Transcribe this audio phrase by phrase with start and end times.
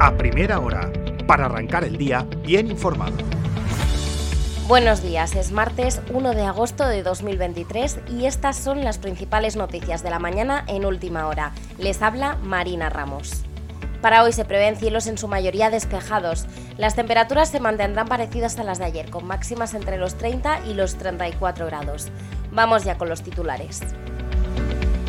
[0.00, 0.90] a primera hora,
[1.26, 3.12] para arrancar el día bien informado.
[4.66, 10.02] Buenos días, es martes 1 de agosto de 2023 y estas son las principales noticias
[10.02, 11.52] de la mañana en última hora.
[11.76, 13.44] Les habla Marina Ramos.
[14.00, 16.46] Para hoy se prevén cielos en su mayoría despejados.
[16.78, 20.72] Las temperaturas se mantendrán parecidas a las de ayer, con máximas entre los 30 y
[20.72, 22.08] los 34 grados.
[22.52, 23.82] Vamos ya con los titulares.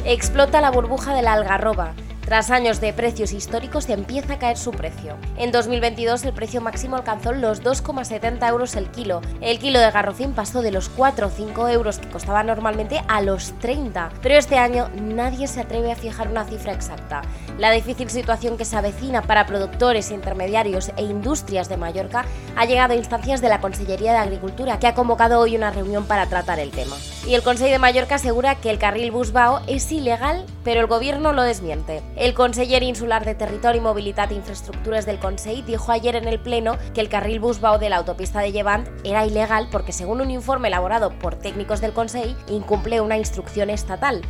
[0.04, 1.94] Explota la burbuja de la algarroba.
[2.32, 5.18] Tras años de precios históricos empieza a caer su precio.
[5.36, 9.20] En 2022 el precio máximo alcanzó los 2,70 euros el kilo.
[9.42, 13.20] El kilo de garrofín pasó de los 4 o 5 euros que costaba normalmente a
[13.20, 14.12] los 30.
[14.22, 17.22] Pero este año nadie se atreve a fijar una cifra exacta.
[17.58, 22.24] La difícil situación que se avecina para productores, intermediarios e industrias de Mallorca
[22.56, 26.06] ha llegado a instancias de la Consellería de Agricultura, que ha convocado hoy una reunión
[26.06, 26.96] para tratar el tema.
[27.28, 31.34] Y el Consejo de Mallorca asegura que el carril Busbao es ilegal, pero el gobierno
[31.34, 32.02] lo desmiente.
[32.16, 36.78] El conseller insular de Territorio, Movilidad e Infraestructuras del Consell dijo ayer en el Pleno
[36.94, 40.68] que el carril Busbao de la autopista de Llevant era ilegal porque, según un informe
[40.68, 44.22] elaborado por técnicos del Consell, incumple una instrucción estatal.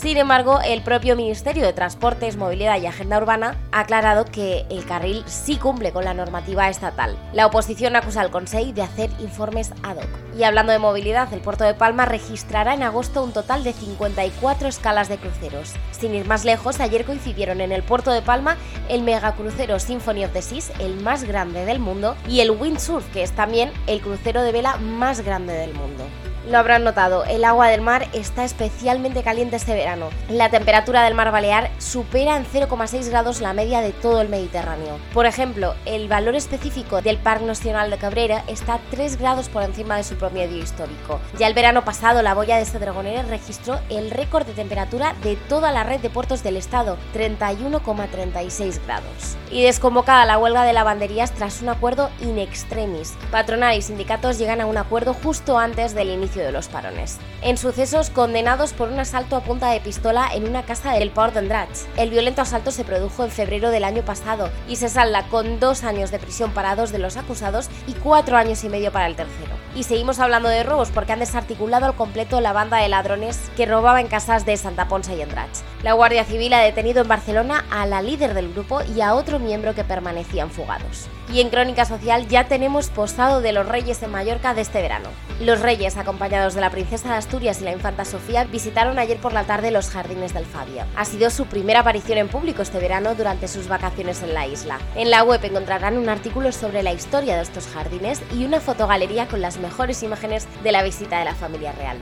[0.00, 4.86] Sin embargo, el propio Ministerio de Transportes, Movilidad y Agenda Urbana ha aclarado que el
[4.86, 7.18] carril sí cumple con la normativa estatal.
[7.34, 10.08] La oposición acusa al Consejo de hacer informes ad hoc.
[10.38, 14.68] Y hablando de movilidad, el puerto de Palma registrará en agosto un total de 54
[14.68, 15.74] escalas de cruceros.
[15.90, 18.56] Sin ir más lejos, ayer coincidieron en el puerto de Palma
[18.88, 23.22] el megacrucero Symphony of the Seas, el más grande del mundo, y el Windsurf, que
[23.22, 26.04] es también el crucero de vela más grande del mundo.
[26.48, 30.08] Lo habrán notado, el agua del mar está especialmente caliente este verano.
[30.30, 34.98] La temperatura del mar Balear supera en 0,6 grados la media de todo el Mediterráneo.
[35.12, 39.98] Por ejemplo, el valor específico del Parque Nacional de Cabrera está 3 grados por encima
[39.98, 41.20] de su promedio histórico.
[41.38, 45.72] Ya el verano pasado, la boya de Dragonera registró el récord de temperatura de toda
[45.72, 49.36] la red de puertos del estado, 31,36 grados.
[49.50, 53.14] Y desconvocada la huelga de lavanderías tras un acuerdo in extremis.
[53.30, 57.18] Patronal y sindicatos llegan a un acuerdo justo antes del inicio de los parones.
[57.42, 61.34] En sucesos condenados por un asalto a punta de pistola en una casa del Port
[61.34, 61.86] d'Andratx.
[61.96, 65.82] El violento asalto se produjo en febrero del año pasado y se salda con dos
[65.82, 69.16] años de prisión para dos de los acusados y cuatro años y medio para el
[69.16, 69.50] tercero.
[69.74, 73.66] Y seguimos hablando de robos porque han desarticulado al completo la banda de ladrones que
[73.66, 75.62] robaba en casas de Santa Ponsa y Andratx.
[75.82, 79.38] La Guardia Civil ha detenido en Barcelona a la líder del grupo y a otro
[79.38, 81.08] miembro que permanecían fugados.
[81.32, 85.08] Y en Crónica Social ya tenemos posado de los Reyes en Mallorca de este verano.
[85.40, 89.32] Los Reyes, acompañados de la Princesa de Asturias y la Infanta Sofía, visitaron ayer por
[89.32, 90.84] la tarde los jardines del Fabio.
[90.96, 94.78] Ha sido su primera aparición en público este verano durante sus vacaciones en la isla.
[94.96, 99.28] En la web encontrarán un artículo sobre la historia de estos jardines y una fotogalería
[99.28, 101.96] con las mejores imágenes de la visita de la familia real.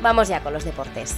[0.00, 1.16] Vamos ya con los deportes.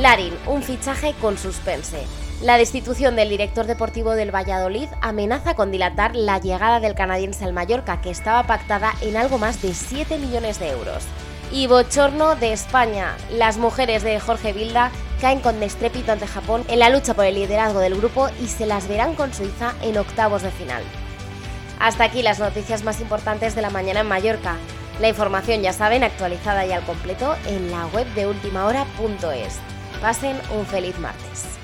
[0.00, 2.04] Larin, un fichaje con suspense.
[2.42, 7.52] La destitución del director deportivo del Valladolid amenaza con dilatar la llegada del canadiense al
[7.52, 11.04] Mallorca, que estaba pactada en algo más de 7 millones de euros.
[11.52, 13.16] Y bochorno de España.
[13.30, 14.90] Las mujeres de Jorge Vilda
[15.20, 18.66] caen con estrépito ante Japón en la lucha por el liderazgo del grupo y se
[18.66, 20.82] las verán con Suiza en octavos de final.
[21.78, 24.56] Hasta aquí las noticias más importantes de la mañana en Mallorca.
[25.00, 29.73] La información, ya saben, actualizada y al completo en la web de ultimahora.es.
[30.00, 31.63] Pasen un feliz martes.